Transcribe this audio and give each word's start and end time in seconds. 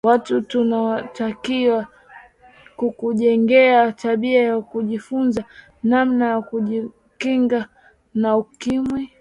watu 0.03 0.41
tunatakiwa 0.41 1.87
kujijengea 2.97 3.91
tabia 3.91 4.43
ya 4.43 4.61
kujifunza 4.61 5.43
namna 5.83 6.25
ya 6.25 6.41
kujikinga 6.41 7.69
na 8.13 8.37
ukimwi 8.37 9.09